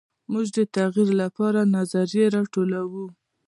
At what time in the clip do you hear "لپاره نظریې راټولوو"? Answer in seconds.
1.21-3.05